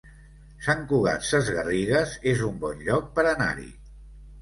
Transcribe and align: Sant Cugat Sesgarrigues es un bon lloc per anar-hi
Sant 0.67 0.81
Cugat 0.91 1.27
Sesgarrigues 1.33 2.17
es 2.35 2.45
un 2.51 2.61
bon 2.67 2.85
lloc 2.91 3.15
per 3.21 3.31
anar-hi 3.37 3.73